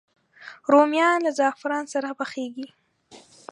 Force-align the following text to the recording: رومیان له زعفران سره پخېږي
رومیان 0.71 1.17
له 1.25 1.31
زعفران 1.39 1.85
سره 1.93 2.09
پخېږي 2.19 2.67